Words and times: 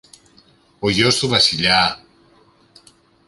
Ο 0.79 0.89
γιος 0.89 1.19
του 1.19 1.27
Βασιλιά; 1.27 2.03